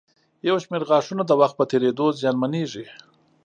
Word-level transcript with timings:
یو 0.47 0.55
شمېر 0.63 0.81
غاښونه 0.89 1.23
د 1.25 1.31
وخت 1.41 1.55
په 1.57 1.65
تېرېدو 1.71 2.05
زیانمنېږي. 2.19 2.85